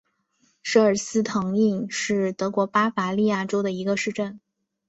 [0.63, 4.39] 舍尔斯特滕是德国巴伐利亚州的一个市镇。